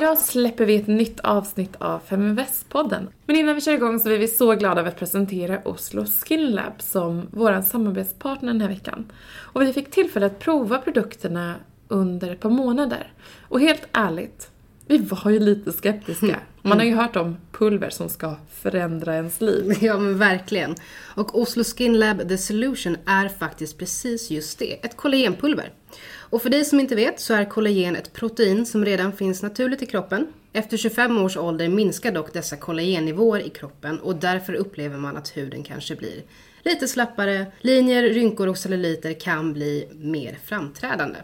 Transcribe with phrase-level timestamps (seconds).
[0.00, 3.08] Idag släpper vi ett nytt avsnitt av Feminvest-podden.
[3.26, 6.50] Men innan vi kör igång så är vi så glada över att presentera Oslo Skin
[6.50, 9.12] Lab som vår samarbetspartner den här veckan.
[9.32, 11.54] Och vi fick tillfälle att prova produkterna
[11.88, 13.12] under ett par månader.
[13.48, 14.50] Och helt ärligt,
[14.90, 16.40] vi var ju lite skeptiska.
[16.62, 19.72] Man har ju hört om pulver som ska förändra ens liv.
[19.80, 20.74] Ja men verkligen.
[21.14, 25.72] Och Oslo Skin Lab The Solution är faktiskt precis just det, ett kollagenpulver.
[26.16, 29.82] Och för dig som inte vet så är kollagen ett protein som redan finns naturligt
[29.82, 30.26] i kroppen.
[30.52, 35.36] Efter 25 års ålder minskar dock dessa kollagennivåer i kroppen och därför upplever man att
[35.36, 36.22] huden kanske blir
[36.62, 41.18] lite slappare, linjer, rynkor och celluliter kan bli mer framträdande.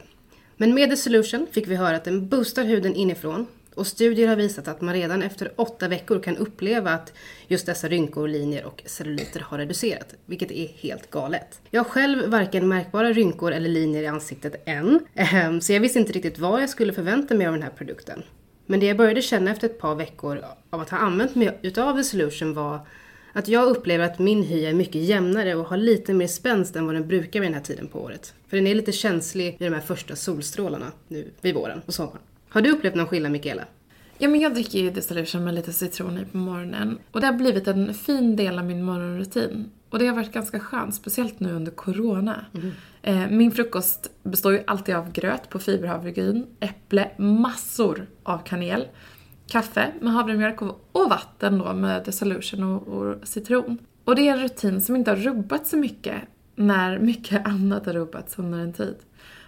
[0.56, 4.36] Men med The Solution fick vi höra att den boostar huden inifrån och studier har
[4.36, 7.12] visat att man redan efter åtta veckor kan uppleva att
[7.48, 11.60] just dessa rynkor, linjer och celluliter har reducerat, vilket är helt galet.
[11.70, 15.98] Jag har själv varken märkbara rynkor eller linjer i ansiktet än, ehm, så jag visste
[15.98, 18.22] inte riktigt vad jag skulle förvänta mig av den här produkten.
[18.66, 21.96] Men det jag började känna efter ett par veckor av att ha använt mig utav
[21.96, 22.80] The Solution var
[23.32, 26.86] att jag upplever att min hy är mycket jämnare och har lite mer spänst än
[26.86, 28.34] vad den brukar vid den här tiden på året.
[28.48, 32.22] För den är lite känslig vid de här första solstrålarna nu vid våren och sommaren.
[32.56, 33.64] Har du upplevt någon skillnad Mikaela?
[34.18, 36.98] Ja, men jag dricker ju Distillation med lite citron i på morgonen.
[37.12, 39.70] Och det har blivit en fin del av min morgonrutin.
[39.90, 42.44] Och det har varit ganska skönt, speciellt nu under corona.
[43.02, 43.38] Mm.
[43.38, 48.84] min frukost består ju alltid av gröt på fiberhavregryn, äpple, massor av kanel,
[49.46, 53.78] kaffe med havremjölk och vatten då med Dissolution och, och citron.
[54.04, 56.16] Och det är en rutin som inte har rubbats så mycket
[56.54, 58.96] när mycket annat har rubbats under en tid.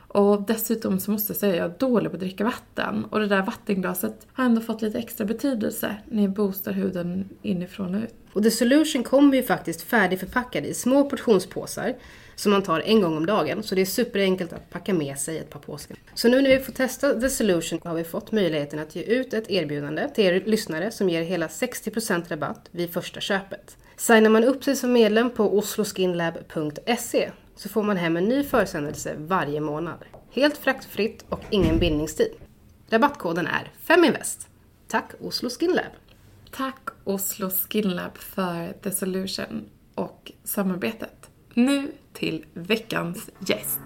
[0.09, 3.05] Och dessutom så måste jag säga att jag är dålig på att dricka vatten.
[3.05, 7.95] Och det där vattenglaset har ändå fått lite extra betydelse när jag boostar huden inifrån
[7.95, 8.15] och ut.
[8.33, 11.95] Och The Solution kommer ju faktiskt färdigförpackad i små portionspåsar
[12.35, 13.63] som man tar en gång om dagen.
[13.63, 15.97] Så det är superenkelt att packa med sig ett par påsar.
[16.15, 19.35] Så nu när vi får testa The Solution har vi fått möjligheten att ge ut
[19.35, 23.77] ett erbjudande till er lyssnare som ger hela 60% rabatt vid första köpet.
[23.97, 29.15] Signar man upp sig som medlem på osloskinlab.se så får man hem en ny försändelse
[29.19, 30.05] varje månad.
[30.31, 32.31] Helt fraktfritt och ingen bindningstid.
[32.91, 34.49] Rabattkoden är FEMINVEST.
[34.89, 35.93] Tack Oslo Skin Lab.
[36.51, 39.65] Tack Oslo Skin Lab för The Solution
[39.95, 41.31] och samarbetet.
[41.55, 43.79] Nu till veckans gäst.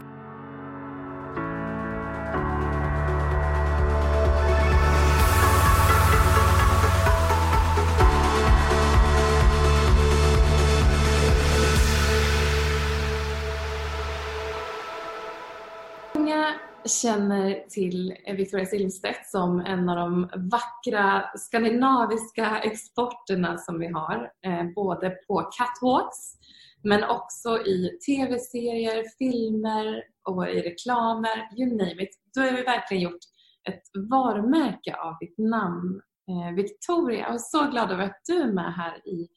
[16.85, 24.31] Känner till Victoria Silvstedt som en av de vackra skandinaviska exporterna som vi har.
[24.47, 26.37] Eh, både på catwalks
[26.85, 32.11] men också i tv-serier, filmer och i reklamer, you name it.
[32.35, 33.25] Då har vi verkligen gjort
[33.69, 37.21] ett varumärke av ditt namn, eh, Victoria.
[37.21, 39.29] Jag är så glad över att du är med här i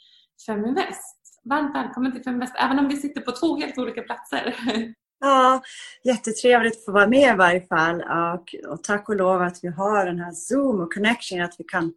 [0.45, 1.41] Feminvest.
[1.49, 4.55] Varmt välkommen till Feminvest, även om vi sitter på två helt olika platser.
[5.19, 5.61] Ja,
[6.03, 8.01] jättetrevligt att få vara med i varje fall.
[8.01, 11.63] Och, och tack och lov att vi har den här Zoom och connection, att vi
[11.63, 11.93] kan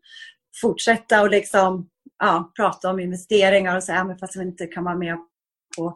[0.61, 4.97] fortsätta och liksom, ja, prata om investeringar och så, även fast vi inte kan vara
[4.97, 5.19] med
[5.77, 5.95] på,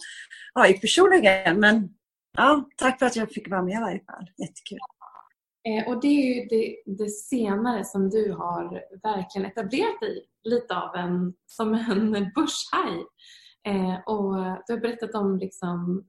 [0.55, 1.61] ja, i personligen.
[1.61, 1.89] Men
[2.37, 4.31] ja, tack för att jag fick vara med i varje fall.
[4.39, 4.79] Jättekul.
[5.69, 10.77] Eh, och det är ju det, det, senare som du har verkligen etablerat dig lite
[10.77, 13.05] av en, som en börshaj.
[13.67, 14.35] Eh, och
[14.67, 16.05] du har berättat om liksom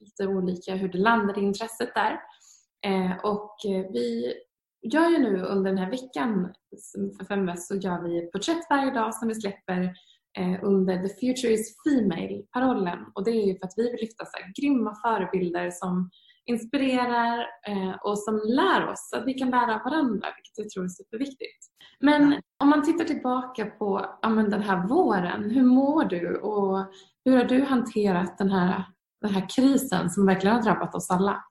[0.00, 2.20] lite olika hur det landade intresset där.
[2.86, 4.34] Eh, och vi
[4.82, 6.52] gör ju nu under den här veckan
[7.18, 9.82] för Femväst så gör vi porträtt varje dag som vi släpper
[10.38, 12.98] eh, under The Future is Female-parollen.
[13.14, 16.10] Och det är ju för att vi vill lyfta så här, grymma förebilder som
[16.44, 17.38] inspirerar
[17.68, 20.88] eh, och som lär oss att vi kan lära av varandra, vilket jag tror är
[20.88, 21.66] superviktigt.
[22.00, 26.86] Men om man tittar tillbaka på ja, den här våren, hur mår du och
[27.24, 28.84] hur har du hanterat den här
[29.22, 31.44] den här krisen som verkligen har drabbat oss alla?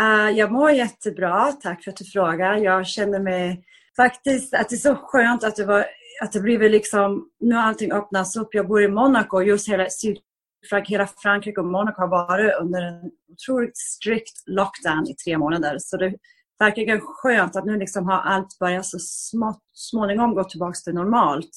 [0.00, 2.56] Uh, jag mår jättebra, tack för att du frågar.
[2.56, 3.64] Jag känner mig
[3.96, 5.86] faktiskt att det är så skönt att det, var,
[6.22, 8.48] att det blivit liksom, nu har allting öppnats upp.
[8.54, 12.82] Jag bor i Monaco och just hela Sydfrank, hela Frankrike och Monaco har varit under
[12.82, 15.76] en otroligt strikt lockdown i tre månader.
[15.78, 16.14] Så det
[16.58, 21.50] verkar skönt att nu liksom har allt börjat så smått, småningom gå tillbaka till normalt.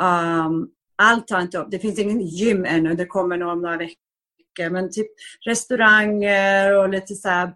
[0.00, 1.70] Um, allt har inte upp.
[1.70, 2.94] Det finns ingen gym ännu.
[2.94, 4.09] Det kommer nog om några veckor
[4.60, 4.72] mycket.
[4.72, 5.06] Men typ
[5.46, 7.54] restauranger och lite så här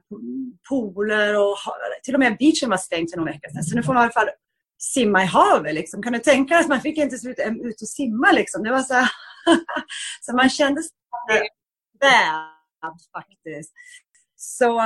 [0.69, 1.57] pooler och
[2.03, 3.63] till och med beachen var stängd för någon vecka sedan.
[3.63, 4.31] Så nu får man i alla fall
[4.79, 5.75] simma i havet.
[5.75, 6.03] Liksom.
[6.03, 8.63] Kan du tänka dig att man fick inte ut, ut och simma liksom.
[8.63, 9.09] Det var så här,
[10.21, 10.91] så man kände sig
[12.01, 13.73] bad faktiskt.
[14.37, 14.81] Så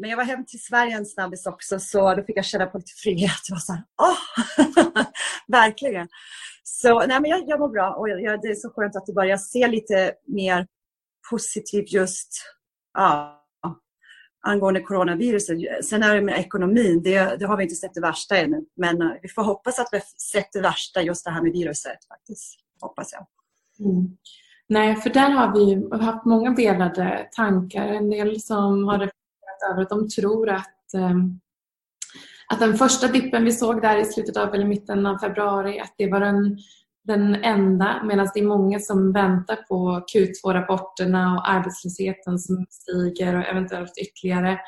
[0.00, 2.78] men jag var hem till Sverige en snabbis också så då fick jag känna på
[2.78, 3.40] lite frihet.
[3.48, 5.04] Jag var så här, åh!
[5.48, 6.08] Verkligen.
[6.62, 9.12] Så nej, men jag, jag mår bra och jag, det är så skönt att det
[9.12, 10.66] börjar se lite mer
[11.30, 12.28] positivt just
[12.94, 13.44] ja,
[14.44, 15.84] angående coronaviruset.
[15.84, 18.64] Sen är det med ekonomin, det, det, har vi inte sett det värsta ännu.
[18.76, 21.52] Men eh, vi får hoppas att vi har sett det värsta, just det här med
[21.52, 22.04] viruset.
[22.08, 22.60] faktiskt.
[22.80, 23.26] Hoppas jag.
[23.86, 24.16] Mm.
[24.68, 27.86] Nej, för där har vi haft många delade tankar.
[27.86, 31.40] En del som har reflekterat över att de tror att, um,
[32.52, 35.94] att den första dippen vi såg där i slutet av eller mitten av februari, att
[35.98, 36.58] det var den
[37.04, 43.44] den enda medan det är många som väntar på Q2-rapporterna och arbetslösheten som stiger och
[43.44, 44.58] eventuellt ytterligare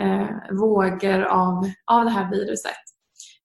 [0.00, 2.82] eh, vågor av, av det här viruset.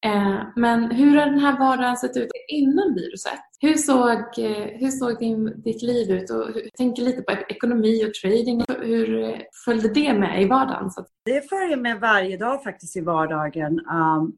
[0.06, 3.40] Eh, men hur har den här vardagen sett ut innan viruset?
[3.60, 6.30] Hur såg, eh, hur såg din, ditt liv ut?
[6.30, 8.64] Och hur, tänker lite på ekonomi och trading.
[8.82, 10.90] Hur eh, följde det med i vardagen?
[11.26, 13.80] Det följer med varje dag faktiskt i vardagen.
[13.80, 14.36] Um,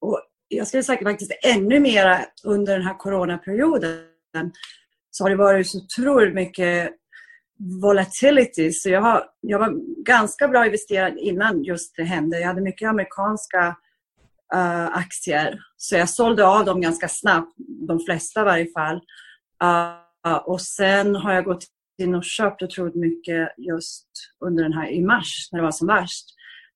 [0.00, 0.20] och
[0.52, 4.02] jag skulle säga faktiskt ännu mer under den här coronaperioden
[5.10, 6.90] så har det varit så otroligt mycket
[7.82, 8.72] volatility.
[8.72, 12.40] Så jag, har, jag var ganska bra investerad innan just det hände.
[12.40, 13.76] Jag hade mycket amerikanska
[14.54, 15.60] uh, aktier.
[15.76, 17.54] Så jag sålde av dem ganska snabbt,
[17.88, 19.00] de flesta i varje fall.
[19.64, 21.64] Uh, och sen har jag gått
[22.02, 24.08] in och köpt otroligt mycket just
[24.44, 26.26] under den här i mars när det var som värst.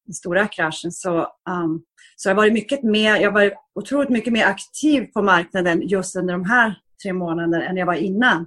[0.07, 0.93] Den stora kraschen.
[0.93, 1.19] Så
[1.51, 1.85] um,
[2.17, 6.17] så jag har varit mycket mer, jag var otroligt mycket mer aktiv på marknaden just
[6.17, 8.47] under de här tre månaderna än jag var innan.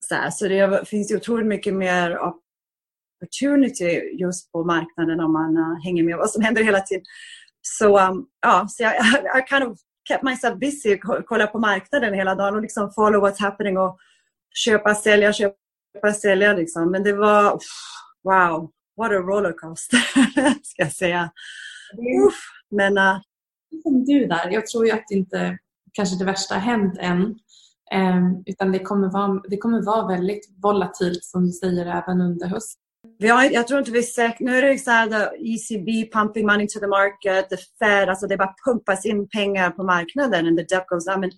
[0.00, 5.82] Så, här, så det finns otroligt mycket mer opportunity just på marknaden om man uh,
[5.84, 7.04] hänger med vad som händer hela tiden.
[7.62, 8.94] Så um, ja, så jag,
[9.38, 9.78] I kind of
[10.08, 13.98] kept myself busy, kolla på marknaden hela dagen och liksom follow what's happening och
[14.54, 16.90] köpa, sälja, köpa, sälja liksom.
[16.90, 17.60] Men det var,
[18.24, 19.98] wow, what a rollercoaster,
[20.62, 21.30] ska jag säga.
[22.26, 23.20] Uff, men, uh...
[23.82, 25.58] Som du där, jag tror ju att inte
[25.92, 27.38] kanske det värsta har hänt än.
[27.94, 32.46] Um, utan det kommer, vara, det kommer vara väldigt volatilt som du säger även under
[32.46, 32.80] hösten.
[33.18, 34.46] Ja, jag tror inte vi är säkra.
[34.46, 38.26] Nu är det så här, the ECB pumping money to the market, the Fed, alltså
[38.26, 41.18] det bara pumpas in pengar på marknaden and the debt goes up.
[41.18, 41.30] Men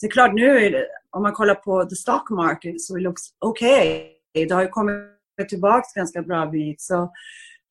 [0.00, 3.22] det är klart nu, om man kollar på the stock market så so it looks
[3.40, 4.02] okay.
[4.32, 6.80] Det har ju kommit tillbaka ganska bra bit.
[6.80, 7.12] Så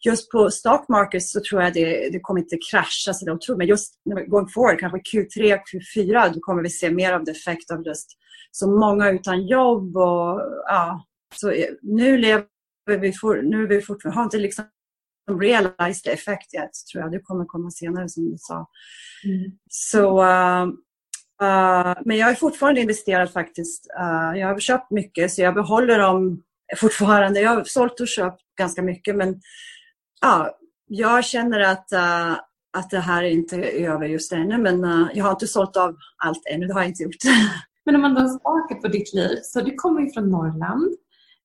[0.05, 3.67] just på stock market så tror jag det, det kommer inte krascha så tror, men
[3.67, 3.93] just
[4.27, 8.09] going forward, kanske Q3, Q4, då kommer vi se mer av the effect av just
[8.51, 11.05] så många utan jobb och ja,
[11.35, 12.45] så nu lever
[12.99, 14.65] vi, for, nu är vi fortfarande, har inte liksom
[15.29, 17.11] realized the effect yet, tror jag.
[17.11, 18.67] Det kommer komma senare som du sa.
[19.23, 19.51] Mm.
[19.69, 20.67] Så, uh,
[21.43, 23.87] uh, men jag är fortfarande investerad faktiskt.
[23.99, 26.43] Uh, jag har köpt mycket så jag behåller dem
[26.77, 27.41] fortfarande.
[27.41, 29.41] Jag har sålt och köpt ganska mycket men
[30.21, 30.57] ja,
[30.87, 32.31] jag känner att, uh,
[32.77, 35.77] att det här är inte är över just ännu men uh, jag har inte sålt
[35.77, 37.15] av allt ännu, det har jag inte gjort.
[37.85, 40.95] Men om man då smakar på ditt liv, så du kommer ju från Norrland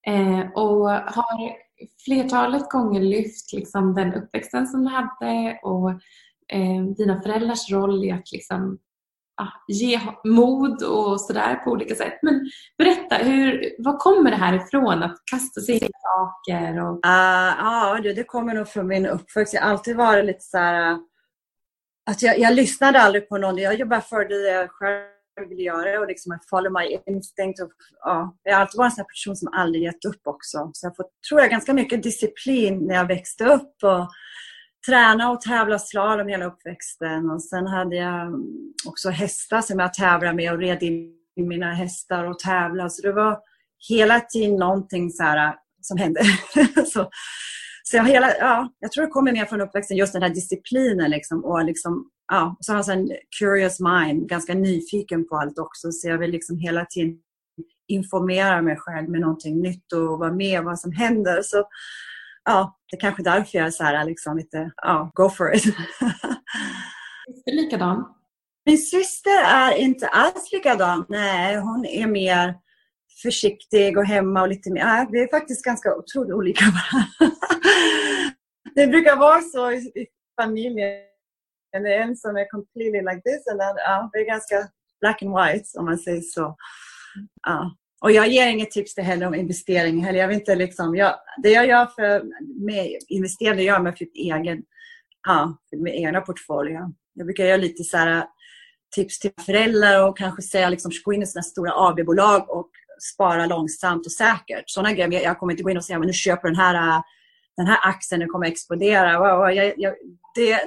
[0.07, 1.55] eh, och har
[2.05, 5.91] flertalet gånger lyft liksom, den uppväxten som du hade och
[6.53, 8.79] eh, dina föräldrars roll i att liksom,
[9.69, 12.19] ge mod och sådär på olika sätt.
[12.23, 16.83] Men berätta, hur, var kommer det här ifrån att kasta sig in i saker?
[16.83, 16.95] Och...
[16.95, 19.55] Uh, ja, det, kommer nog från min uppväxt.
[19.55, 20.99] Jag har alltid varit lite så här, ah,
[22.11, 23.59] att jag, jag lyssnade aldrig på någon.
[23.59, 27.63] Jag jobbade för det jag själv ville göra och liksom I follow my instinct.
[27.63, 30.71] Och, ja, jag har alltid varit en sån person som aldrig gett upp också.
[30.73, 33.75] Så jag får, tror jag, ganska mycket disciplin när jag växte upp.
[33.83, 34.09] Och,
[34.87, 37.31] träna och tävla slalom hela uppväxten.
[37.31, 38.33] Och sen hade jag
[38.87, 42.91] också hästar som jag tävlade med och red in mina hästar och tävlade.
[42.91, 43.39] Så det var
[43.89, 46.21] hela tiden någonting så här, äh, som hände.
[46.87, 47.11] så,
[47.83, 51.11] så jag, hela, ja, jag tror det kommer mer från uppväxten, just den här disciplinen.
[51.11, 55.93] Liksom, och liksom, ja, så har jag en curious mind, ganska nyfiken på allt också.
[55.93, 57.19] Så jag vill liksom hela tiden
[57.89, 61.43] informera mig själv med någonting nytt och vara med vad som händer.
[61.43, 61.65] Så
[62.45, 65.65] ja, det är kanske därför jag är så här, liksom lite, ja, go for it.
[67.47, 68.15] är likadan?
[68.67, 71.07] Min syster är inte alls likadan.
[71.09, 72.55] Nej, hon är mer
[73.23, 74.81] försiktig och hemma och lite mer...
[74.81, 77.37] Ja, vi är faktiskt ganska otroligt olika varandra.
[78.75, 80.07] det brukar vara så i, i
[80.43, 81.01] familjen.
[81.73, 84.69] Det är en som är completely like this and then, ja, det är ganska
[85.01, 86.57] black and white om man säger så.
[87.43, 87.77] Ja.
[88.05, 90.05] Och jag ger inget tips till heller om investering.
[90.05, 90.19] Heller.
[90.19, 92.23] Jag vill inte liksom, jag, det jag gör för
[92.65, 94.63] med investering, det gör jag med för egen,
[95.27, 96.73] ja, för min egna portfölj.
[97.15, 98.25] Jag brukar göra lite så här, äh,
[98.95, 102.71] tips till föräldrar och kanske säga liksom, gå in i sådana stora AB-bolag och
[103.15, 104.65] spara långsamt och säkert.
[104.67, 105.23] Sådana grejer.
[105.23, 107.03] Jag kommer inte gå in och säga men nu köper den här äh,
[107.57, 109.13] den här aktien den kommer att explodera.
[109.53, 109.95] Jag, jag,
[110.35, 110.61] det,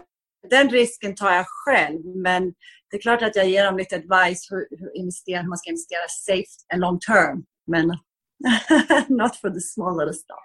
[0.49, 2.53] den risken tar jag själv, men
[2.91, 5.69] det är klart att jag ger dem lite advice hur, hur, investera, hur man ska
[5.69, 7.43] investera safe and long term.
[7.67, 7.87] Men
[9.07, 10.37] not for the small little stuff.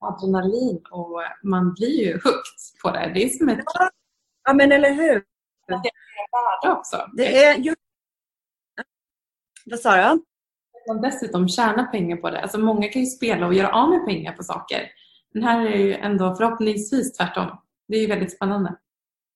[0.00, 3.10] Adrenalin och man blir ju hooked på det.
[3.14, 3.64] Det är som ett...
[4.44, 5.24] Ja, men eller hur?
[5.66, 7.10] Det är värde också.
[7.16, 7.74] Det är ju...
[9.64, 10.24] Vad sa du?
[10.88, 12.40] Man dessutom tjänar pengar på det.
[12.40, 14.90] Alltså många kan ju spela och göra av med pengar på saker.
[15.32, 17.58] Den här är ju ändå förhoppningsvis tvärtom.
[17.88, 18.76] Det är ju väldigt spännande.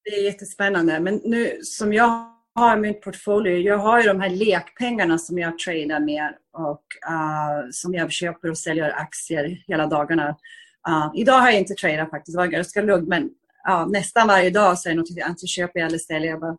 [0.05, 1.01] Det är jättespännande.
[1.01, 5.59] Men nu som jag har min portfolio, jag har ju de här lekpengarna som jag
[5.59, 10.29] tradar med och uh, som jag köper och säljer aktier hela dagarna.
[10.89, 13.23] Uh, idag har jag inte tradat faktiskt, det var ganska lugnt men
[13.69, 16.57] uh, nästan varje dag så är det något jag antingen köper eller säljer bara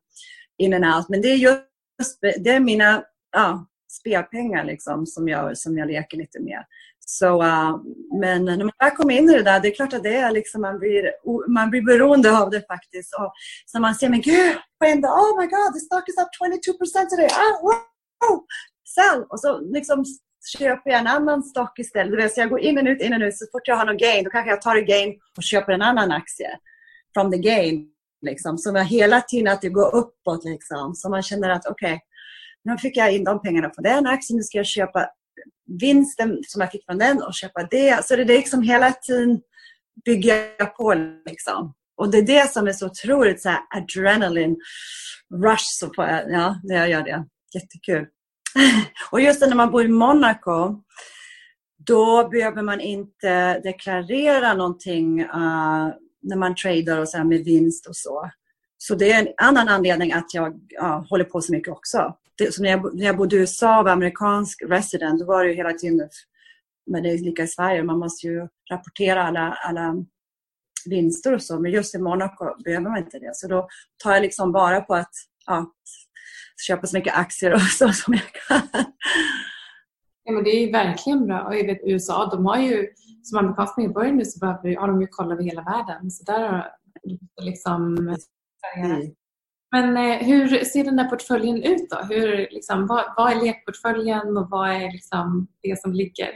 [0.58, 1.10] in and out.
[1.10, 2.98] Men det är just det är mina
[3.38, 6.66] uh, spelpengar liksom, som, jag, som jag leker lite med.
[7.14, 7.82] Så, uh,
[8.22, 10.32] men när man väl kommer in i det där, det är klart att det är
[10.32, 11.04] liksom, man, blir,
[11.48, 13.16] man blir beroende av det faktiskt.
[13.20, 13.34] Och
[13.66, 16.32] så man ser, men gud, på en dag, oh my god, the stock is up
[16.42, 17.30] 22% today.
[17.44, 18.46] Ah, wow,
[18.96, 19.24] sell!
[19.30, 20.06] Och så liksom
[20.58, 22.12] köper jag en annan stock istället.
[22.12, 23.38] Det vill säga, jag går in och ut, in och ut.
[23.38, 25.82] Så fort jag har någon gain, då kanske jag tar en gain och köper en
[25.82, 26.58] annan aktie.
[27.14, 27.88] From the gain.
[28.22, 28.58] Liksom.
[28.58, 30.46] Så man hela tiden att det går uppåt.
[30.46, 30.96] Liksom.
[30.96, 32.00] Så man känner att okej, okay,
[32.64, 35.10] nu fick jag in de pengarna på den aktien, nu ska jag köpa
[35.80, 38.06] vinsten som jag fick från den och köpa det.
[38.06, 39.42] Så det är liksom hela tiden
[40.06, 40.36] bygga
[40.78, 40.94] på.
[41.26, 41.74] Liksom.
[41.98, 44.58] Och det är det som är så otroligt så här, adrenalin
[45.44, 47.26] rush så på, ja, när jag gör det.
[47.54, 48.08] Jättekul.
[49.12, 50.84] och just när man bor i Monaco
[51.86, 55.90] då behöver man inte deklarera någonting uh,
[56.22, 58.32] när man tradar och så här med vinst och så.
[58.84, 62.60] Så det är en annan anledning att jag ja, håller på så mycket också det,
[62.60, 65.56] när, jag, när jag bodde i USA och var amerikansk resident, då var det ju
[65.56, 66.10] hela tiden,
[66.86, 69.96] men det är lika i Sverige, man måste ju rapportera alla, alla
[70.86, 73.36] vinster och så, men just i Monaco behöver man inte det.
[73.36, 73.68] Så då
[74.04, 75.14] tar jag liksom bara på att
[75.46, 75.72] ja,
[76.68, 78.84] köpa så mycket aktier och så som jag kan.
[80.24, 81.42] Ja, men det är verkligen bra.
[81.42, 82.88] Och jag vet, USA, de har ju,
[83.24, 86.12] som amerikansk medborgare nu så behöver, har de ju koll över hela världen.
[86.12, 86.72] Så där har
[87.42, 88.16] liksom
[88.78, 89.16] mm.
[89.72, 91.98] Men eh, hur ser den där portföljen ut då?
[92.10, 96.32] Hur, liksom, vad, vad, är lekportföljen och vad är liksom det som ligger?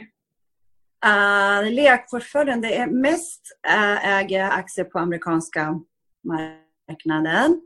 [1.06, 5.80] Uh, lekportföljen, det är mest uh, äger aktier på amerikanska
[6.24, 7.60] marknaden.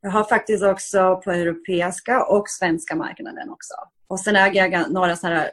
[0.00, 3.74] Jag har faktiskt också på europeiska och svenska marknaden också.
[4.08, 5.44] Och sen äger jag några sådana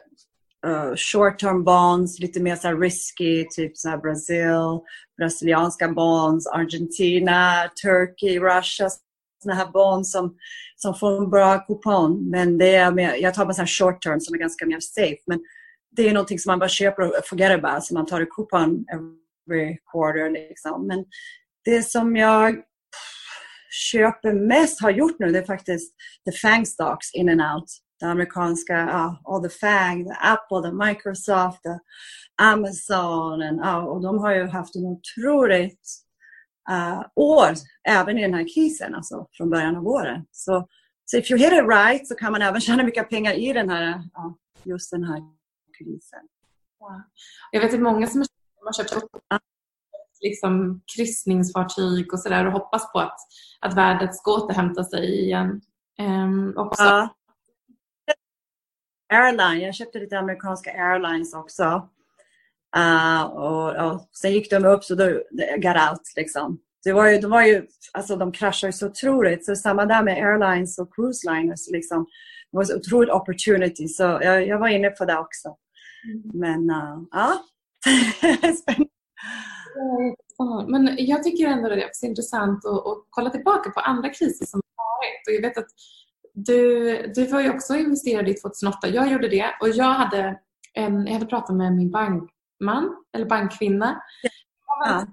[0.66, 4.80] Eh, uh, short term bonds, lite mer så risky, typ så Brasil,
[5.18, 8.90] brasilianska bonds, Argentina, Turkey, Russia,
[9.42, 10.36] Sådana här bonds som,
[10.76, 12.30] som får en bra kupong.
[12.30, 15.18] Men det är mer, jag tar bara så short term som är ganska mer safe.
[15.26, 15.40] Men
[15.96, 17.84] det är någonting som man bara köper och forget about.
[17.84, 20.30] Så man tar en kupong every quarter.
[20.30, 20.86] Liksom.
[20.86, 21.04] Men
[21.64, 22.56] det som jag
[23.70, 27.70] köper mest, har gjort nu, det är faktiskt the FANG stocks in and out.
[28.00, 31.78] Det amerikanska, uh, all the FANG, the Apple, the Microsoft, the
[32.42, 33.42] Amazon.
[33.42, 35.88] And, uh, och de har ju haft en otroligt
[36.70, 37.54] uh, år,
[37.88, 40.24] även i den här krisen, alltså från början av året.
[40.30, 40.68] Så,
[41.04, 43.70] så if you hit it right så kan man även tjäna mycket pengar i den
[43.70, 44.32] här, uh,
[44.64, 45.20] just den här
[45.78, 46.20] krisen.
[46.80, 47.02] Wow.
[47.50, 48.24] Jag vet att många som
[48.64, 48.94] har köpt
[50.20, 53.16] liksom kryssningsfartyg och sådär och hoppas på att,
[53.60, 55.60] att värdet ska återhämta sig igen.
[56.00, 56.82] Um, också.
[56.82, 57.08] Ja.
[59.10, 61.88] Airline, jag köpte lite amerikanska airlines också.
[62.76, 65.04] Uh, och, och, sen gick de upp så då
[65.56, 66.12] got out.
[66.16, 66.60] Liksom.
[66.84, 69.46] Det var ju, de, var ju, alltså, de kraschade så otroligt.
[69.46, 71.70] Så samma där med airlines och cruise liners.
[71.70, 72.06] Liksom.
[72.50, 73.88] Det var så otroligt opportunity.
[73.88, 75.56] Så jag, jag var inne på det också.
[76.04, 76.30] Mm.
[76.34, 77.44] Men uh, ja,
[78.62, 78.90] spännande.
[80.68, 84.46] Men jag tycker ändå att det är intressant att, att kolla tillbaka på andra kriser
[84.46, 85.28] som har varit.
[85.28, 85.70] Och jag vet att
[86.34, 88.88] du, du var ju också investerad i 2008.
[88.88, 90.38] Jag gjorde det och jag hade,
[90.74, 94.02] en, jag hade pratat med min bank bankman eller bankkvinna.
[94.66, 95.06] Ja.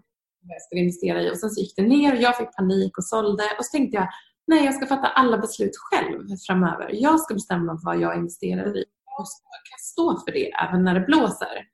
[0.49, 3.05] Jag skulle investera i och sen så gick det ner och jag fick panik och
[3.05, 4.07] sålde och så tänkte jag
[4.47, 6.89] nej jag ska fatta alla beslut själv framöver.
[6.93, 8.85] Jag ska bestämma vad jag investerar i
[9.19, 11.65] och ska stå för det även när det blåser.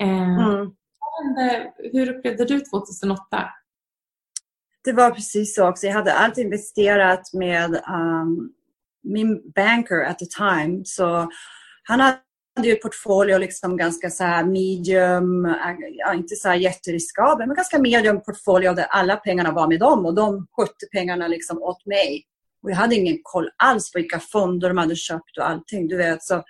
[0.00, 0.72] Eh, mm.
[1.92, 3.24] Hur upplevde du 2008?
[4.84, 5.86] Det var precis så också.
[5.86, 8.52] Jag hade alltid investerat med um,
[9.02, 10.82] min banker at the time.
[10.84, 11.30] Så
[11.82, 12.18] han hade
[12.62, 15.54] ju ett portfolio liksom ganska så medium,
[15.98, 20.06] ja, inte så här jätteriskabel, men ganska medium portfolio där alla pengarna var med dem
[20.06, 22.24] och de skötte pengarna liksom åt mig.
[22.62, 25.88] Och jag hade ingen koll alls på vilka fonder de hade köpt och allting.
[25.88, 26.42] Du vet, så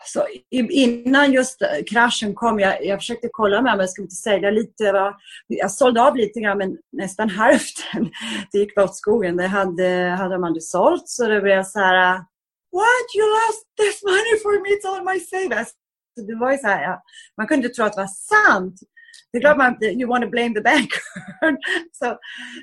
[0.00, 4.04] Alltså, så innan just eh, kraschen kom, jag, jag försökte kolla med mig, jag skulle
[4.04, 5.14] inte sälja lite.
[5.46, 8.10] Jag sålde av lite grann, men nästan hälften
[8.52, 9.36] det gick åt skogen.
[9.36, 12.20] Det hade, hade man det sålt, så det blev så här eh,
[12.72, 13.08] What?
[13.16, 14.68] You lost this money for me?
[14.68, 15.70] It's all my savings.
[16.14, 17.02] Så det var ju så här, ja,
[17.36, 18.80] man kunde inte tro att det var sant.
[19.32, 21.02] Det är klart man, you want to blame the banker.
[21.92, 22.18] så,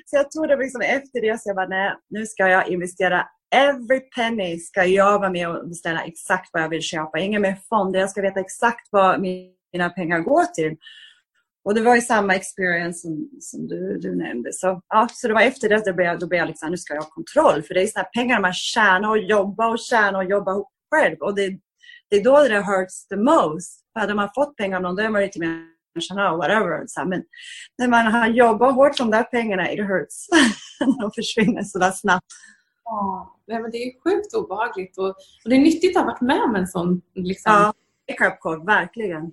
[0.06, 3.26] så jag tog det liksom efter det, så jag bara, nej, nu ska jag investera
[3.50, 7.18] every penny ska jag vara med och beställa exakt vad jag vill köpa.
[7.18, 10.76] Inga mer fonder, jag ska veta exakt vad mina pengar går till.
[11.64, 14.52] Och det var ju samma experience som, som du, du nämnde.
[14.52, 16.76] Så, ja, så det var efter det, då blev jag, då blev jag liksom, nu
[16.76, 17.62] ska jag ha kontroll.
[17.62, 20.64] För det är sådana pengar man tjänar och jobbar och tjänar och jobbar
[20.94, 21.16] själv.
[21.20, 21.58] Och det,
[22.10, 23.80] det är då det hurts the most.
[23.92, 26.84] För hade man fått pengar av någon, då är man lite mer tjänar whatever.
[26.86, 27.22] Så, men
[27.78, 30.26] när man har jobbat hårt de där pengarna, it hurts.
[31.00, 32.26] de försvinner sådär snabbt.
[32.90, 35.08] Ja, men det är sjukt obehagligt och,
[35.44, 37.52] och det är nyttigt att ha varit med om en sån liksom.
[37.52, 37.72] Ja,
[38.20, 39.32] wake verkligen.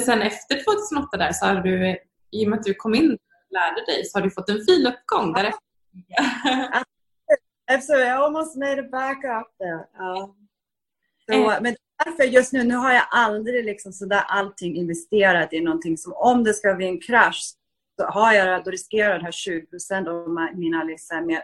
[0.00, 1.98] Sen efter 2008 där så har du,
[2.30, 3.18] i och med att du kom in och
[3.50, 5.64] lärde dig, så har du fått en fin uppgång därefter.
[7.72, 9.86] Absolutely, I almost made it back up there.
[9.98, 10.34] Ja.
[11.26, 11.58] Så, eh.
[11.62, 16.12] Men därför just nu, nu har jag aldrig liksom sådär allting investerat i någonting som
[16.12, 17.54] om det ska bli en krasch
[18.00, 21.42] så har jag, då riskerar jag här 20 procent av mina liksom, mer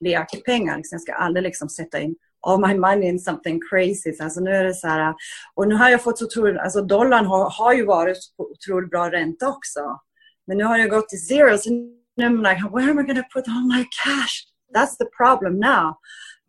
[0.00, 0.76] lekpengar.
[0.76, 4.16] Liksom, jag ska aldrig liksom sätta in all my money in something crazy.
[4.20, 5.14] Alltså nu är det så här,
[5.54, 8.90] och nu har jag fått så otroligt, alltså dollarn har, har ju varit på otroligt
[8.90, 10.00] bra ränta också.
[10.46, 13.14] Men nu har jag gått till zero, så nu är jag like, where am I
[13.14, 14.34] to put all my cash?
[14.74, 15.94] That's the problem now.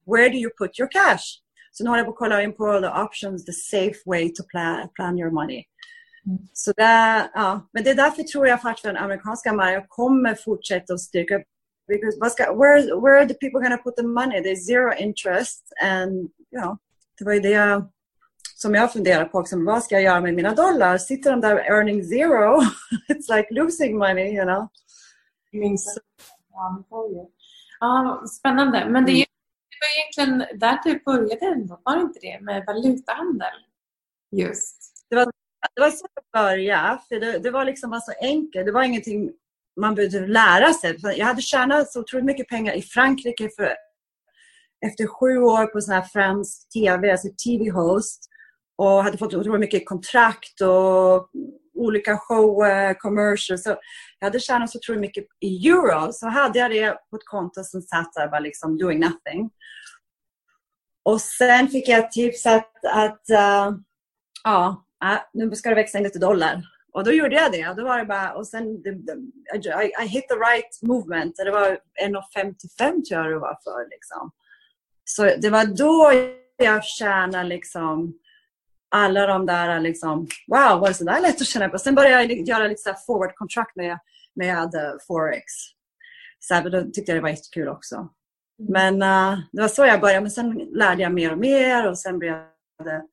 [0.06, 1.42] Where do you put your cash?
[1.72, 4.44] Så nu håller jag på att kolla in på the options, the safe way to
[4.44, 5.64] plan, plan your money.
[6.26, 6.38] Mm.
[6.54, 7.70] Så där, ja.
[7.74, 11.42] Men det är därför tror jag faktiskt att den amerikanska marknaden kommer fortsätta att styrka
[11.90, 12.18] because
[12.56, 14.42] where where are the people going to put the money?
[14.42, 16.12] There's zero interest and
[16.52, 16.78] you know,
[17.18, 17.84] det var ju det
[18.56, 19.56] som jag funderar på också.
[19.66, 20.98] Vad ska jag göra med mina dollar?
[20.98, 22.62] Sitter de där earning zero?
[23.10, 24.68] It's like losing money, you know.
[25.52, 25.98] Minst.
[27.80, 28.90] Ja, spännande.
[28.90, 29.26] Men det, är,
[29.70, 32.40] det var egentligen där du började ändå, var det inte det?
[32.42, 33.48] Med valutahandel?
[34.32, 35.06] Just.
[35.10, 35.26] Det var,
[35.76, 37.00] det var så jag började.
[37.08, 38.66] För det, det var liksom bara så enkelt.
[38.66, 39.32] Det var ingenting
[39.80, 40.98] man behövde lära sig.
[41.02, 43.74] Jag hade tjänat så otroligt mycket pengar i Frankrike för,
[44.86, 48.30] efter sju år på sån här fransk TV, alltså TV-host
[48.78, 51.30] och hade fått otroligt mycket kontrakt och
[51.74, 53.64] olika shower, commercials.
[53.64, 53.70] Så
[54.20, 56.14] jag hade tjänat så otroligt mycket i euro.
[56.14, 59.50] Så hade jag det på ett konto som satt där bara liksom doing nothing.
[61.04, 63.78] Och sen fick jag tips att, att uh,
[64.44, 66.64] ja, äh, nu ska det växa in lite dollar.
[67.00, 67.74] Och då gjorde jag det.
[67.74, 71.36] Då var det bara, och sen, I, I hit the right movement.
[71.36, 73.90] Det var 1,55 tror jag det var för.
[73.90, 74.32] Liksom.
[75.04, 76.12] Så det var då
[76.58, 78.14] jag tjänade liksom
[78.90, 81.78] alla de där, liksom, wow, var det så där lätt att tjäna på?
[81.78, 84.00] Sen började jag göra lite så forward contract med,
[84.36, 84.72] med
[85.08, 85.44] Forex.
[86.40, 87.96] Så då tyckte jag det var jättekul också.
[87.96, 88.10] Mm.
[88.60, 90.22] Men uh, det var så jag började.
[90.22, 92.34] Men sen lärde jag mer och mer och sen blev
[92.84, 93.04] det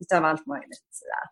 [0.00, 0.86] lite av allt möjligt.
[0.90, 1.26] Sådär.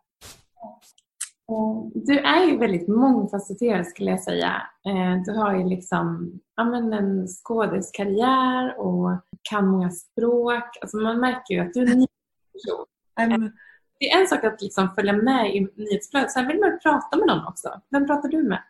[1.94, 4.62] Du är ju väldigt mångfacetterad skulle jag säga.
[4.87, 9.11] Eh, du har ju liksom ja, men en skådiskarriär och
[9.42, 10.78] kan många språk.
[10.80, 12.06] Alltså man märker ju att du är en ny
[12.52, 12.84] person.
[13.20, 13.52] Mm.
[14.00, 17.26] Det är en sak att liksom följa med i nyhetsflödet, sen vill man prata med
[17.26, 17.80] någon också.
[17.90, 18.62] Vem pratar du med?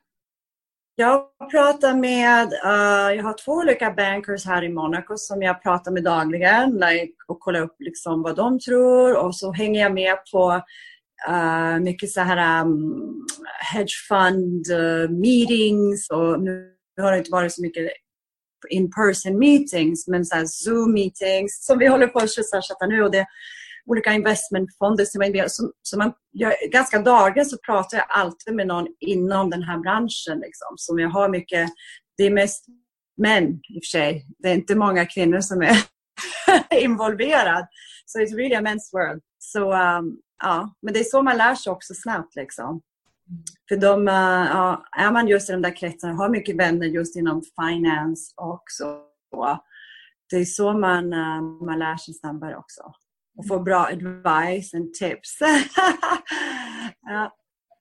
[0.94, 5.90] Jag pratar med, uh, jag har två olika bankers här i Monaco som jag pratar
[5.90, 10.16] med dagligen like, och kollar upp liksom vad de tror och så hänger jag med
[10.32, 10.62] på
[11.28, 13.26] uh, mycket så här um,
[13.72, 17.90] hedge fund uh, meetings och nu har det inte varit så mycket
[18.68, 23.02] in person meetings men så här zoom meetings som vi håller på att köra nu
[23.02, 23.26] och det
[23.88, 28.86] olika investmentfonder som är som, man, jag, ganska dagligen så pratar jag alltid med någon
[29.00, 30.38] inom den här branschen.
[30.38, 31.70] Liksom, som jag har mycket,
[32.16, 32.66] det är mest
[33.16, 34.26] män i och för sig.
[34.38, 35.76] Det är inte många kvinnor som är
[36.82, 37.68] involverade.
[38.06, 39.22] Så so it's really a men's world.
[39.38, 42.36] Så um, ja, men det är så man lär sig också snabbt.
[42.36, 42.80] Liksom.
[43.68, 47.16] För de, uh, ja, är man just i de där kretsarna, har mycket vänner just
[47.16, 49.04] inom finance och så.
[50.30, 52.82] Det är så man, uh, man lär sig snabbare också.
[53.38, 55.38] Och får bra advice och tips.
[57.00, 57.36] ja.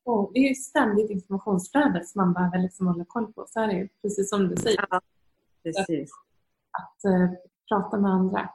[0.06, 3.46] oh, det är ju ständigt informationsflöde som man behöver liksom hålla koll på.
[3.50, 4.86] Så är det ju, precis som du säger.
[4.90, 5.02] Ja,
[5.64, 6.12] precis.
[6.72, 7.30] Att, att uh,
[7.70, 8.50] prata med andra.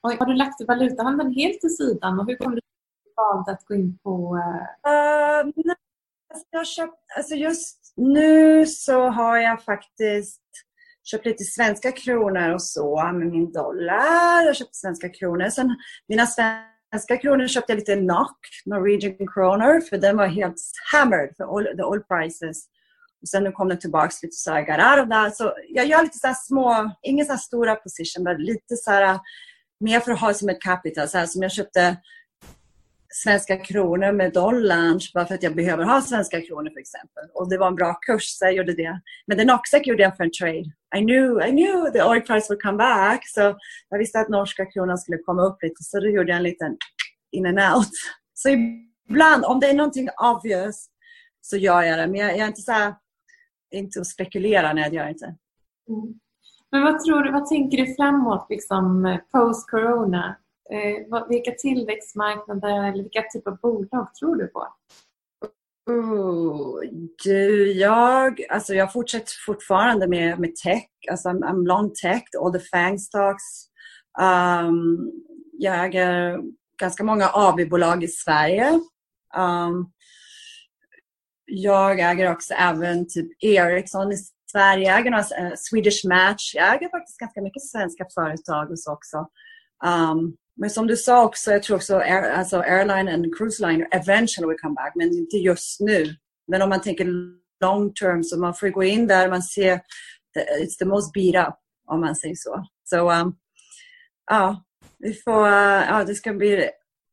[0.00, 2.60] Och har du lagt valutahandeln helt till sidan och hur kom du
[3.18, 4.34] valt att gå in på...
[4.86, 5.76] Uh, nej,
[6.34, 10.42] alltså, jag köpt, alltså just nu så har jag faktiskt
[11.10, 14.42] köpt lite svenska kronor och så med min dollar.
[14.46, 15.48] Jag köpte svenska kronor.
[15.48, 15.76] Sen
[16.08, 20.56] mina svenska kronor köpte jag lite NOK, Norwegian kronor, för den var helt
[20.92, 22.64] hammered för all, the oil prices.
[23.22, 25.36] Och sen nu kom den tillbaka lite så här out of that.
[25.36, 29.20] Så jag gör lite så små, inga så stora position, men lite så här, eh,
[29.80, 31.08] mer för att ha som ett capital.
[31.08, 31.96] Så här, som jag köpte
[33.14, 37.24] svenska kronor med dollarn bara för att jag behöver ha svenska kronor för exempel.
[37.34, 39.00] Och det var en bra kurs så jag gjorde det.
[39.26, 40.72] Men den också gjorde jag för en trade.
[40.96, 43.28] I knew, I knew the oil price would come back.
[43.28, 43.56] Så
[43.88, 46.76] jag visste att norska kronan skulle komma upp lite så då gjorde jag en liten
[47.32, 47.90] in and out.
[48.34, 48.48] Så
[49.08, 50.86] ibland, om det är någonting obvious
[51.40, 52.06] så gör jag det.
[52.06, 52.94] Men jag, jag är inte så här,
[53.70, 55.26] inte att spekulera när jag gör inte.
[55.88, 56.18] Mm.
[56.70, 60.36] Men vad tror du, vad tänker du framåt liksom post-corona?
[60.72, 64.66] Eh, vilka tillväxtmarknader eller vilka typer av bolag tror du på?
[65.90, 66.80] Oh,
[67.24, 70.88] du, jag, alltså jag fortsätter fortfarande med, med tech.
[71.10, 73.44] Alltså I'm, I'm long tech, all the FANG stocks.
[74.20, 75.12] Um,
[75.52, 76.40] jag äger
[76.80, 78.80] ganska många AB-bolag i Sverige.
[79.36, 79.92] Um,
[81.44, 84.16] jag äger också även typ Ericsson i
[84.52, 84.88] Sverige.
[84.88, 86.54] Jag äger några, uh, Swedish Match.
[86.54, 89.18] Jag äger faktiskt ganska mycket svenska företag och så också.
[89.84, 93.86] Um, men som du sa också, jag tror också air, alltså airline and cruise line
[93.90, 96.16] eventually will come back, men inte just nu.
[96.48, 97.06] Men om man tänker
[97.64, 99.80] long term så man får gå in där man ser
[100.36, 101.54] it's the most beat up
[101.86, 102.66] om man säger så.
[102.84, 103.36] Så um,
[104.30, 104.64] ja,
[104.98, 106.70] vi får, uh, ja, det ska bli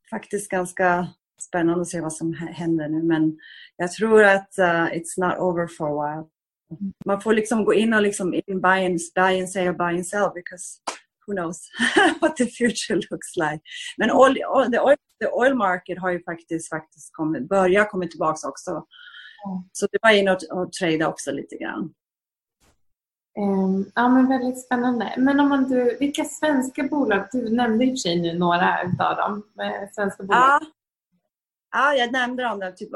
[0.10, 1.08] faktiskt ganska
[1.42, 3.04] spännande att se vad som händer nu.
[3.04, 3.38] Men
[3.78, 6.30] jag tror att uh, it's not over for a while.
[7.06, 10.08] Man får liksom gå in och liksom in, buy, and, buy and sell, buy and
[10.08, 10.80] sell because
[11.28, 11.70] who knows
[12.22, 13.62] what the future looks like.
[13.98, 18.48] Men oil, the, oil, the oil market har ju faktiskt, faktiskt kommit, börjat komma tillbaka
[18.48, 18.72] också.
[18.72, 19.64] Mm.
[19.72, 21.94] Så det var in och, och trada också lite grann.
[23.40, 25.14] Um, ja men väldigt spännande.
[25.18, 28.84] Men om man, du, vilka svenska bolag, du nämnde i och för sig nu några
[28.84, 29.44] utav dem,
[29.96, 30.42] svenska bolag.
[30.42, 30.60] Ja.
[31.72, 32.92] Ja, jag nämnde dem, där, typ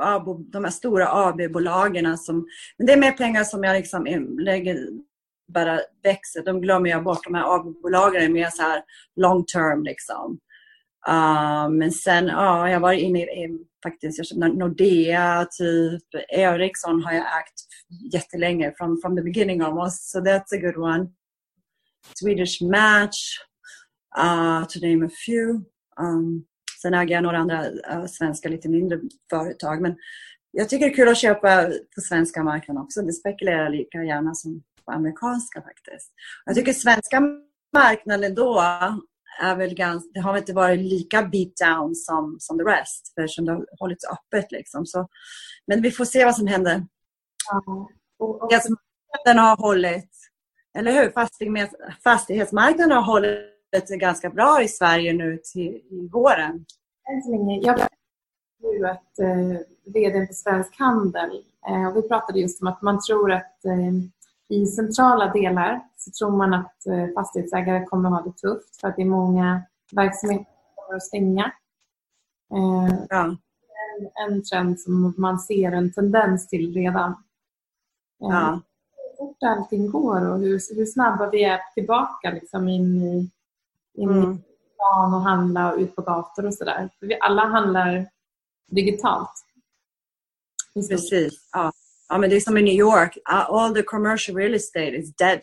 [0.52, 2.18] de här stora AB-bolagen.
[2.18, 4.06] Som, men det är mer pengar som jag liksom
[4.40, 4.88] lägger
[5.54, 6.44] bara växer.
[6.44, 7.24] De glömmer jag bort.
[7.24, 8.84] De här AB-bolagen är mer så här
[9.16, 10.40] long term liksom.
[11.08, 17.04] Uh, men sen, ja, uh, jag var inne i, i faktiskt, jag Nordea, typ Ericsson
[17.04, 17.60] har jag ägt
[18.14, 21.08] jättelänge, from, from the beginning almost, so that's a good one.
[22.16, 23.18] Swedish Match,
[24.18, 25.64] uh, to name a few.
[26.00, 26.46] Um,
[26.82, 29.96] sen äger jag några andra uh, svenska lite mindre företag, men
[30.52, 33.02] jag tycker det är kul att köpa på svenska marknaden också.
[33.02, 36.14] Det spekulerar lika gärna som på amerikanska faktiskt.
[36.46, 37.22] Jag tycker svenska
[37.74, 38.62] marknaden då
[39.42, 43.46] är väl ganska, det har inte varit lika beat down som, som the rest eftersom
[43.46, 44.52] det har hållits öppet.
[44.52, 44.86] Liksom.
[44.86, 45.08] Så,
[45.68, 46.86] men vi får se vad som händer.
[47.52, 47.90] Ja.
[48.20, 48.52] Och, och...
[49.26, 50.12] Den har hållit,
[50.78, 51.12] eller hur?
[52.04, 56.66] Fastighetsmarknaden har hållit ganska bra i Sverige nu till i våren.
[57.12, 57.60] Än så länge.
[57.64, 57.80] Jag
[58.64, 59.62] ju att eh,
[59.94, 63.94] vd för Svensk Handel eh, och vi pratade just om att man tror att eh,
[64.50, 68.88] i centrala delar så tror man att eh, fastighetsägare kommer att ha det tufft för
[68.88, 71.52] att det är många verksamheter som kommer att stänga.
[72.54, 73.36] Eh, ja.
[74.00, 77.12] En, en trend som man ser en tendens till redan.
[77.12, 78.62] Eh, ja.
[78.96, 83.32] Hur fort allting går och hur, hur snabba vi är tillbaka liksom in i,
[83.94, 84.34] in mm.
[84.34, 84.38] i
[84.74, 86.90] stan och handla och ut på gator och sådär.
[87.00, 88.06] Vi alla handlar
[88.68, 89.46] digitalt.
[90.74, 91.50] Precis.
[91.52, 91.72] Ja.
[92.10, 93.18] Ja, men det är som i New York.
[93.26, 95.40] Ah, all the commercial real estate is dead.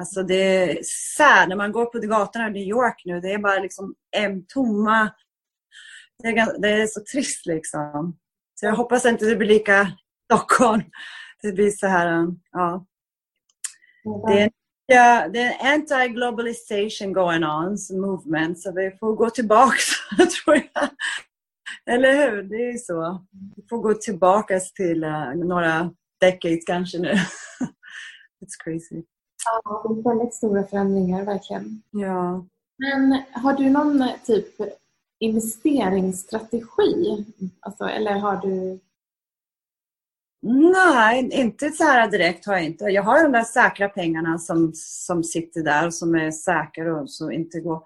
[0.00, 0.78] Alltså det är
[1.16, 3.20] sad när man går på gatorna i New York nu.
[3.20, 5.10] Det är bara liksom en tomma.
[6.22, 8.16] Det är, det är så trist liksom.
[8.60, 9.92] Så jag hoppas inte det blir lika
[10.24, 10.82] Stockholm.
[11.42, 12.86] Det blir så här, um, ja.
[14.26, 14.50] Det är,
[14.86, 18.60] ja, det är anti-globalization going on, movement.
[18.60, 19.76] Så vi får gå tillbaka,
[20.16, 20.88] tror jag.
[21.94, 22.42] Eller hur?
[22.42, 23.26] Det är så.
[23.56, 27.12] Vi får gå tillbaka till uh, några decades kanske nu.
[28.40, 29.02] It's crazy.
[29.44, 31.82] Ja, det är väldigt stora förändringar verkligen.
[31.90, 32.46] Ja.
[32.78, 34.48] Men har du någon typ
[35.18, 37.24] investeringsstrategi?
[37.60, 38.80] Alltså, eller har du
[40.42, 42.84] Nej, inte så här direkt har jag inte.
[42.84, 47.10] Jag har de där säkra pengarna som, som sitter där och som är säkra och
[47.10, 47.82] som inte går...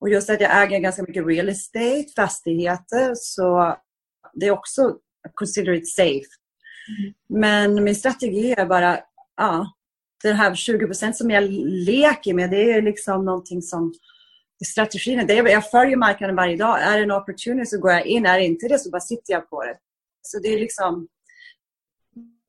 [0.00, 3.76] Och just att jag äger ganska mycket real estate, fastigheter, så
[4.34, 4.96] det är också
[5.34, 6.26] consider it safe.
[7.28, 8.98] Men min strategi är bara,
[9.36, 9.72] ja,
[10.22, 11.44] det här 20 procent som jag
[11.86, 13.94] leker med, det är liksom någonting som
[14.66, 15.26] strategin.
[15.26, 16.82] Det är, jag följer marknaden varje dag.
[16.82, 18.26] Är det en opportunity så går jag in.
[18.26, 19.76] Är det inte det så bara sitter jag på det.
[20.22, 21.08] Så det är liksom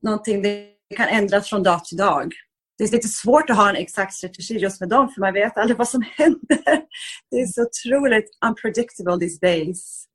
[0.02, 2.32] någonting, det kan ändras från dag till dag.
[2.78, 5.56] det är lite svårt att ha en exakt strategi just med dem för man vet
[5.56, 6.82] aldrig vad som händer.
[7.30, 10.06] Det är så otroligt unpredictable these days.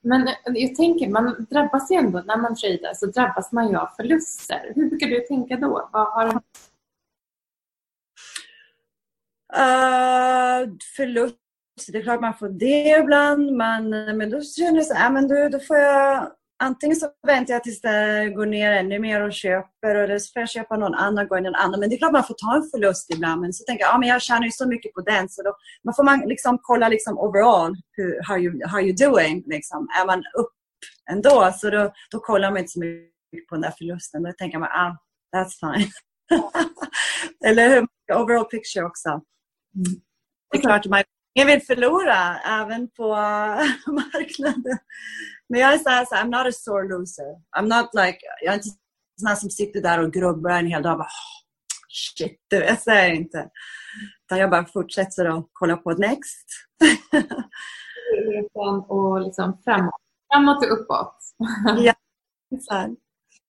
[0.00, 3.88] Men jag tänker, man drabbas ju ändå, när man tradar så drabbas man ju av
[3.96, 4.72] förluster.
[4.74, 5.88] Hur brukar du tänka då?
[5.92, 6.32] Vad har du...
[9.56, 11.36] Uh, eh, förlust,
[11.92, 15.12] det är klart man får det ibland, men, men då känner jag så här, äh,
[15.12, 19.20] men då, då får jag antingen så väntar jag tills det går ner ännu mer
[19.20, 21.80] och köper eller så får jag köpa någon annan gång en annan.
[21.80, 23.40] Men det är klart man får ta en förlust ibland.
[23.40, 25.28] Men så tänker jag, ja men jag tjänar ju så mycket på den.
[25.28, 29.44] Så då man får man liksom kolla liksom overall, hur, how, you, how you doing.
[29.46, 29.88] Liksom.
[30.00, 30.52] Är man upp
[31.10, 34.22] ändå så då, då kollar man inte så mycket på den där förlusten.
[34.22, 34.96] Då tänker man, ah,
[35.36, 35.90] that's fine.
[37.46, 37.86] eller hur?
[38.12, 39.08] Overall picture också.
[39.08, 40.00] Mm.
[40.50, 41.02] Det är klart man
[41.34, 43.08] ingen vill förlora även på
[43.86, 44.78] marknaden.
[45.48, 47.34] Men jag är så här, så här, I'm not a sore loser.
[47.58, 48.68] I'm not like, jag är inte
[49.20, 51.34] sån som sitter där och grubblar en hel dag och bara, oh,
[51.88, 53.50] shit, du, jag säger inte.
[54.26, 56.46] Utan jag bara fortsätter att kolla på next.
[58.88, 59.94] och liksom framåt,
[60.32, 61.16] framåt och uppåt.
[61.78, 61.94] ja,
[62.56, 63.03] exakt.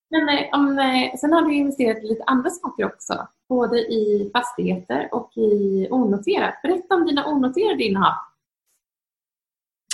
[0.10, 3.28] Men eh, om, eh, sen har du investerat i lite andra saker också.
[3.50, 6.62] Både i fastigheter och i onoterat.
[6.64, 8.14] Berätta om dina onoterade innehav.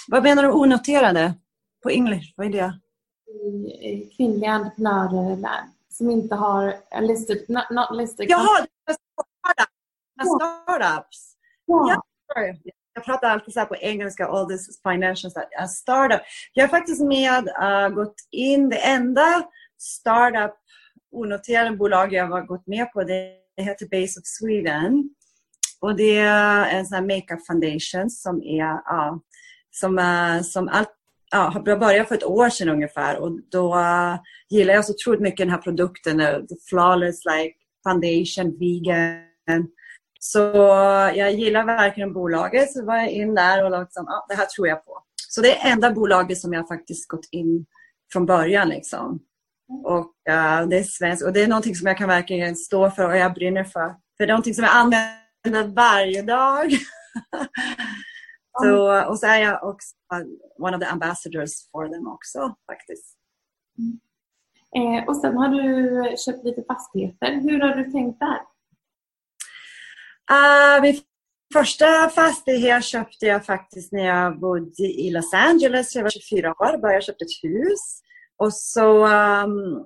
[0.08, 1.34] Vad menar du onoterade?
[1.84, 2.80] På engelska, vad är det?
[4.17, 5.38] Kvinnliga entreprenörer
[5.89, 8.26] som inte har listed, not, not listed.
[8.30, 8.67] Jaha,
[10.26, 11.36] startups.
[11.65, 12.04] Ja.
[12.36, 12.54] ja.
[12.93, 15.32] Jag pratar alltid så på engelska, all this financial
[15.69, 16.21] startup.
[16.54, 19.43] Jag är faktiskt med uh, gått in, det enda
[19.82, 20.54] startup
[21.12, 25.10] onoterade bolag jag har gått med på det heter Base of Sweden.
[25.82, 29.22] Och det är en sån här makeup foundation som är ja,
[29.72, 30.89] som, eh, som allt
[31.32, 34.15] ja, jag började för ett år sedan ungefär och då uh,
[34.50, 36.20] gillar jag så otroligt mycket den här produkten.
[36.20, 39.67] Eh, the flawless like foundation, vegan.
[40.20, 40.39] Så
[41.15, 44.67] jag gillar verkligen bolaget så var jag in där och liksom, ja, det här tror
[44.67, 45.04] jag på.
[45.28, 47.65] Så det är enda bolaget som jag faktiskt gått in
[48.13, 48.70] från början.
[48.70, 49.20] Liksom.
[49.84, 53.10] Och uh, Det är svenskt och det är någonting som jag kan verkligen stå för
[53.10, 53.88] och jag brinner för.
[53.89, 56.71] För det är någonting som jag använder varje dag.
[58.60, 59.95] Så, och så är jag också
[60.60, 63.17] one of the ambassadors for them också faktiskt.
[63.77, 63.99] Mm.
[64.75, 67.41] Eh, och sen har du köpt lite fastigheter.
[67.41, 68.41] Hur har du tänkt där?
[70.31, 71.01] Uh, min
[71.53, 75.95] första fastighet köpte jag faktiskt när jag bodde i Los Angeles.
[75.95, 78.01] Jag var 24 år och började köpa ett hus.
[78.41, 79.86] Och så um,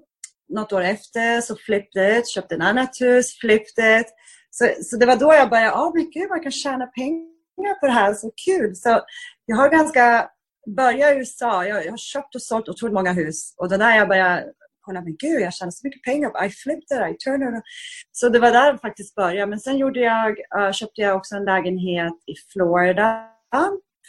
[0.50, 4.04] något år efter så flippade jag, köpte ett annat hus, flippade.
[4.50, 7.80] Så, så det var då jag började, åh oh, men gud man kan tjäna pengar
[7.80, 8.76] på det här, så kul.
[8.76, 9.02] Så
[9.46, 10.30] jag har ganska,
[10.78, 13.98] börjat i USA, jag, jag har köpt och sålt otroligt många hus och det där
[13.98, 14.46] jag började
[14.82, 17.64] kolla, men gud jag tjänar så mycket pengar, I flipped it, I turned it.
[18.12, 19.50] Så det var där det faktiskt började.
[19.50, 23.30] Men sen gjorde jag, uh, köpte jag också en lägenhet i Florida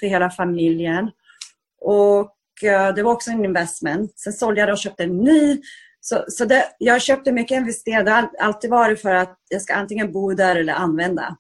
[0.00, 1.11] för hela familjen.
[1.80, 4.18] Och det var också en investment.
[4.18, 5.60] Sen sålde jag det och köpte en ny.
[6.00, 8.04] Så, så det, jag köpte mycket investerade.
[8.04, 11.36] Det har alltid varit för att jag ska antingen bo där eller använda.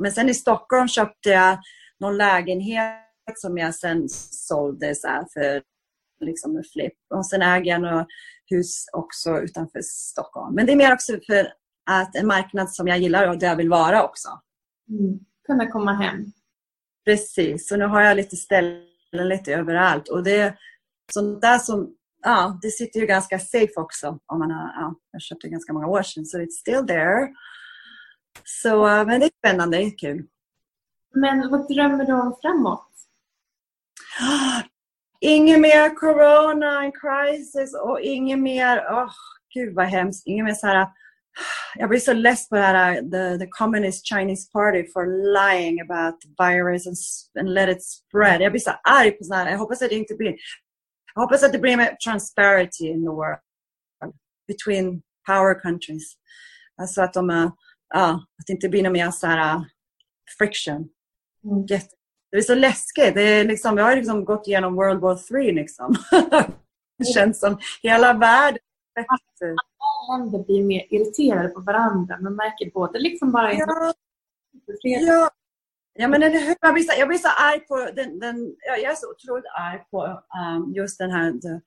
[0.00, 1.58] Men sen i Stockholm köpte jag
[2.00, 2.94] någon lägenhet
[3.34, 5.62] som jag sen sålde så för
[6.20, 6.98] liksom en flipp.
[7.14, 8.06] Och sen äger jag några
[8.46, 10.54] hus också utanför Stockholm.
[10.54, 11.52] Men det är mer också för
[11.90, 14.28] att en marknad som jag gillar och där jag vill vara också.
[14.88, 15.18] Mm.
[15.46, 16.24] Kunna komma hem.
[17.04, 20.08] Precis, så nu har jag lite ställen lite överallt.
[20.08, 20.58] Och det är
[21.12, 24.18] sånt där som, ja, det sitter ju ganska safe också.
[24.26, 27.28] Om man har, ja, jag köpte ganska många år sedan, så so it's still there.
[28.44, 30.26] Så, eh, men det är spännande, det är kul.
[31.14, 32.90] Men vad drömmer du om framåt?
[35.20, 39.12] Inget mer corona, en crisis och inget mer, oh,
[39.54, 40.88] gud vad hemskt, inget mer så här
[41.74, 46.14] jag blir så less på det här the, the communist Chinese party for lying about
[46.38, 46.96] virus and,
[47.40, 48.40] and let it spread.
[48.40, 49.50] Jag blir så arg på sådana här.
[49.50, 50.34] Jag hoppas att det inte blir...
[51.14, 53.38] Jag hoppas att det blir mer transparency in the world
[54.48, 56.14] between power countries.
[56.80, 57.50] Alltså att de är
[57.94, 59.62] ja, att det inte blir någon mer så här uh,
[60.38, 60.88] friction.
[61.44, 61.66] Mm.
[62.30, 63.14] Det är så läskigt.
[63.14, 65.94] Det är liksom, vi har liksom gått igenom World War 3 liksom.
[66.98, 68.58] det känns som hela världen
[70.08, 72.18] händer blir mer irriterade på varandra.
[72.20, 73.52] Man märker både liksom bara...
[73.52, 73.92] Ja,
[74.82, 75.30] ja.
[75.94, 76.56] ja men eller hur?
[76.60, 79.80] Jag blir så, jag blir så arg på den, den, jag är så otroligt arg
[79.90, 80.22] på
[80.56, 81.60] um, just den här the,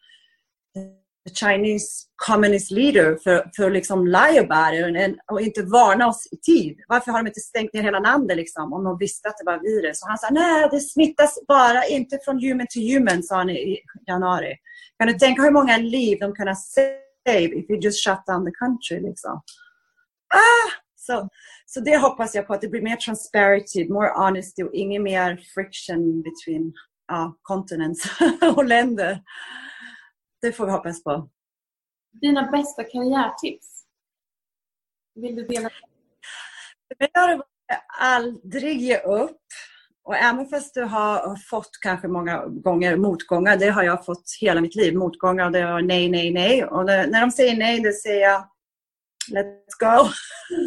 [1.31, 6.37] Chinese communist leader för, för att liksom lie about it och inte varna oss i
[6.37, 6.77] tid.
[6.87, 9.59] Varför har de inte stängt ner hela landet liksom, om de visste att det var
[9.59, 10.01] virus?
[10.03, 13.79] Och han sa nej, det smittas bara inte från human till human, sa han i
[14.07, 14.55] januari.
[14.99, 18.25] Kan du tänka hur många liv de kunde ha sett save if you just shut
[18.27, 19.09] down the country.
[19.09, 19.41] Liksom.
[20.33, 20.83] Ah!
[20.95, 21.29] Så,
[21.65, 25.37] så det hoppas jag på, att det blir mer transparency, more honesty och ingen mer
[25.53, 26.73] friction between
[27.07, 28.03] ja, continents
[28.55, 29.23] och länder.
[30.41, 31.29] Det får vi hoppas på.
[32.21, 33.85] Dina bästa karriärtips?
[35.15, 35.69] Vill du dela?
[36.99, 37.45] Det är att
[37.99, 39.41] aldrig ge upp.
[40.05, 44.61] Och även fast du har fått kanske många gånger motgångar, det har jag fått hela
[44.61, 46.65] mitt liv, motgångar och det var nej, nej, nej.
[46.65, 48.47] Och när, när de säger nej, då säger jag
[49.31, 50.09] let's go.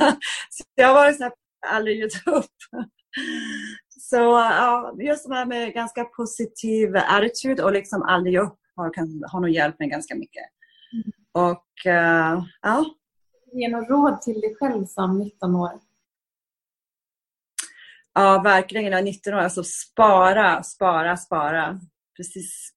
[0.50, 1.32] så jag har varit så här,
[1.66, 2.44] aldrig gett upp.
[4.00, 8.92] Så ja, just det här med ganska positiv attityd och liksom aldrig ge upp har,
[8.92, 10.44] kan, har nog hjälpt mig ganska mycket.
[10.92, 11.12] Mm.
[11.32, 12.84] Och uh, ja.
[13.52, 15.70] Ge något råd till dig själv som 19 år?
[18.18, 18.92] Ja, verkligen.
[18.92, 19.38] Jag 19 år.
[19.38, 21.80] Alltså spara, spara, spara.
[22.16, 22.70] Precis.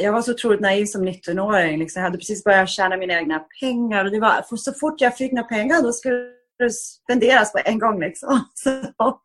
[0.00, 1.78] Jag var så otroligt naiv som 19-åring.
[1.78, 2.00] Liksom.
[2.00, 4.04] Jag hade precis börjat tjäna mina egna pengar.
[4.04, 6.16] Och det var, för så fort jag fick några pengar då skulle
[6.58, 8.00] det spenderas på en gång.
[8.00, 8.44] Liksom.
[8.54, 9.20] Så,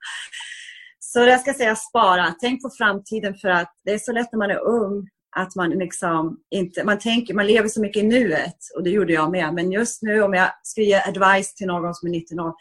[0.99, 2.35] så jag ska säga spara.
[2.39, 5.69] Tänk på framtiden för att det är så lätt när man är ung att man
[5.69, 9.53] liksom inte, man tänker, man lever så mycket i nuet och det gjorde jag med.
[9.53, 12.53] Men just nu om jag ska ge advice till någon som är 19 år,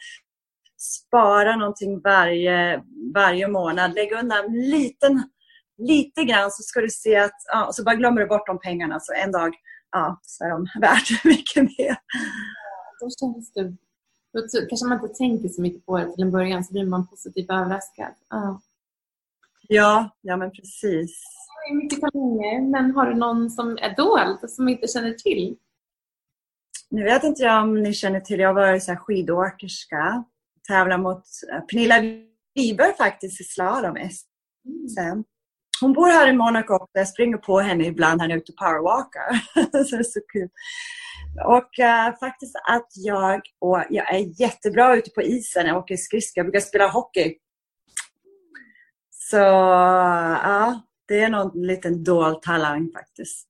[0.77, 3.93] spara någonting varje, varje månad.
[3.93, 5.23] Lägg undan en liten,
[5.77, 8.99] lite grann så ska du se att, ja, så bara glömmer du bort de pengarna
[8.99, 9.55] så en dag
[9.91, 11.97] ja, så är de värt mycket mer.
[12.99, 13.63] Då känns det,
[14.33, 17.07] då kanske man inte tänker så mycket på det till en början så blir man
[17.07, 18.13] positivt överraskad.
[18.29, 18.61] Ja,
[19.67, 21.23] ja, ja men precis.
[21.67, 25.57] Det är mycket talanger, men har du någon som är dold som inte känner till?
[26.89, 30.23] Nu vet inte jag om ni känner till, jag varit så skidåkerska
[30.67, 32.01] tävlar mot eh, Pernilla
[32.55, 35.23] Wiberg faktiskt i slalom SM.
[35.81, 38.51] Hon bor här i Monaco och jag springer på henne ibland när jag är ute
[38.51, 39.33] och powerwalkar.
[39.85, 40.49] så det är så kul.
[41.45, 45.67] Och uh, faktiskt att jag, och jag är jättebra ute på isen.
[45.67, 46.39] Jag åker skridskor.
[46.39, 47.35] Jag brukar spela hockey.
[49.09, 53.47] Så ja, uh, det är någon liten dold talang faktiskt.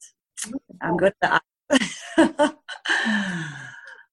[0.83, 1.41] I'm good at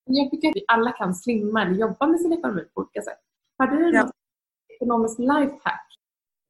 [0.05, 3.19] Jag tycker att vi alla kan slimma eller jobba med sin ekonomi på olika sätt.
[3.57, 4.03] Har du ja.
[4.03, 4.11] något
[4.75, 5.87] ekonomiskt lifehack?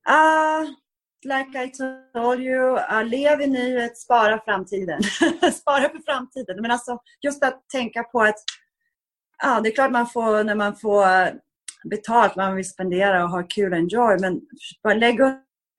[0.10, 0.70] Uh,
[1.24, 1.72] like I
[2.14, 5.04] told you, uh, lev i nuet, spara framtiden.
[5.54, 6.62] spara för framtiden.
[6.62, 8.40] Men alltså just att tänka på att
[9.44, 11.06] ja, det är klart man får, när man får
[11.90, 14.42] betalt, man vill spendera och ha kul och enjoy, men
[14.84, 15.20] bara lägg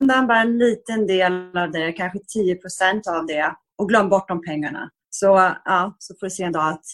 [0.01, 4.43] undan bara en liten del av det, kanske 10% av det och glöm bort de
[4.43, 4.91] pengarna.
[5.11, 5.27] Så,
[5.65, 6.85] ja, så får du se en dag att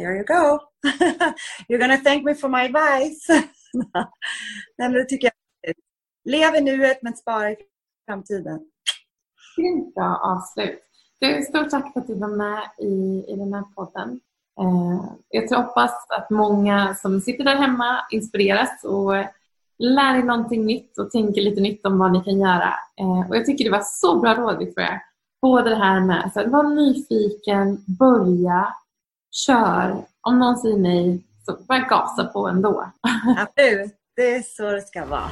[0.00, 0.60] there you go.
[1.68, 3.26] You're gonna thank me for my advice.
[4.78, 5.74] Nej, det tycker jag.
[6.24, 7.56] Lev i nuet men spara i
[8.06, 8.60] framtiden.
[9.56, 10.80] Grymt bra avslut.
[11.18, 14.20] Du, stort tack för att du var med i, i den här podden.
[14.60, 19.26] Eh, jag hoppas att många som sitter där hemma inspireras och eh,
[19.78, 22.74] lär er någonting nytt och tänker lite nytt om vad ni kan göra.
[23.00, 25.00] Eh, och Jag tycker det var så bra råd Victoria.
[25.42, 28.74] Både det här med att vara nyfiken, börja,
[29.30, 29.96] kör.
[30.20, 32.90] Om någon säger nej, så bara gasa på ändå.
[33.38, 35.30] Absolut, det är så det ska vara.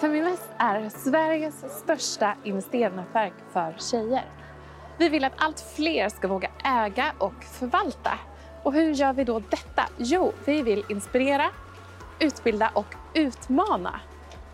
[0.00, 4.24] Feminvest är Sveriges största investeringsnätverk för tjejer.
[4.98, 8.18] Vi vill att allt fler ska våga äga och förvalta.
[8.62, 9.82] Och hur gör vi då detta?
[9.96, 11.50] Jo, vi vill inspirera,
[12.20, 14.00] utbilda och utmana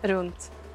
[0.01, 0.51] runt